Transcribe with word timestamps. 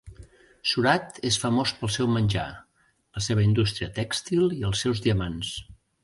Surat 0.69 1.17
és 1.29 1.35
famós 1.41 1.73
pel 1.81 1.91
seu 1.95 2.07
menjar, 2.13 2.45
la 3.17 3.23
seva 3.25 3.43
indústria 3.49 3.89
tèxtil 3.99 4.47
i 4.61 4.63
els 4.71 4.81
seus 4.87 5.03
diamants. 5.07 5.53